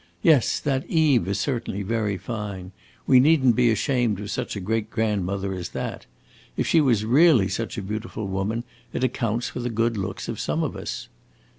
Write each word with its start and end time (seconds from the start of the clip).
Yes, 0.23 0.59
that 0.59 0.83
Eve 0.89 1.27
is 1.27 1.39
certainly 1.39 1.83
very 1.83 2.17
fine. 2.17 2.71
We 3.05 3.19
need 3.19 3.45
n't 3.45 3.55
be 3.55 3.69
ashamed 3.69 4.19
of 4.19 4.31
such 4.31 4.55
a 4.55 4.59
great 4.59 4.89
grandmother 4.89 5.53
as 5.53 5.69
that. 5.77 6.07
If 6.57 6.65
she 6.65 6.81
was 6.81 7.05
really 7.05 7.47
such 7.47 7.77
a 7.77 7.83
beautiful 7.83 8.25
woman, 8.27 8.63
it 8.93 9.03
accounts 9.03 9.49
for 9.49 9.59
the 9.59 9.69
good 9.69 9.97
looks 9.97 10.27
of 10.27 10.39
some 10.39 10.63
of 10.63 10.75
us. 10.75 11.07